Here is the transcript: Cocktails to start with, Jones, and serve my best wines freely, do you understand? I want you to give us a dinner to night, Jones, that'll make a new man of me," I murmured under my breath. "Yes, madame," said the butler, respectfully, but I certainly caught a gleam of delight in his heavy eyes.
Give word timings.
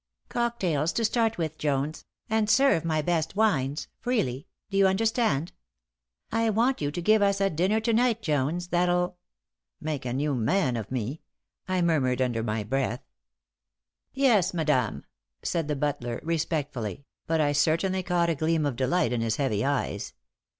Cocktails 0.29 0.93
to 0.93 1.05
start 1.05 1.37
with, 1.37 1.59
Jones, 1.59 2.05
and 2.27 2.49
serve 2.49 2.83
my 2.83 3.03
best 3.03 3.35
wines 3.35 3.87
freely, 3.99 4.47
do 4.71 4.77
you 4.79 4.87
understand? 4.87 5.51
I 6.31 6.49
want 6.49 6.81
you 6.81 6.89
to 6.89 7.01
give 7.03 7.21
us 7.21 7.39
a 7.39 7.51
dinner 7.51 7.79
to 7.81 7.93
night, 7.93 8.23
Jones, 8.23 8.69
that'll 8.69 9.19
make 9.79 10.03
a 10.03 10.11
new 10.13 10.33
man 10.33 10.75
of 10.75 10.89
me," 10.89 11.21
I 11.67 11.83
murmured 11.83 12.19
under 12.19 12.41
my 12.41 12.63
breath. 12.63 13.03
"Yes, 14.11 14.55
madame," 14.55 15.05
said 15.43 15.67
the 15.67 15.75
butler, 15.75 16.19
respectfully, 16.23 17.05
but 17.27 17.39
I 17.39 17.51
certainly 17.51 18.01
caught 18.01 18.31
a 18.31 18.33
gleam 18.33 18.65
of 18.65 18.75
delight 18.75 19.13
in 19.13 19.21
his 19.21 19.35
heavy 19.35 19.63
eyes. 19.63 20.13